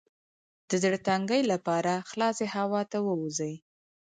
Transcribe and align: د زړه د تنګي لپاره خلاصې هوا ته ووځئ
د 0.69 0.71
زړه 0.83 0.97
د 1.01 1.03
تنګي 1.07 1.41
لپاره 1.51 1.93
خلاصې 2.09 2.45
هوا 2.55 2.81
ته 2.91 2.97
ووځئ 3.07 3.53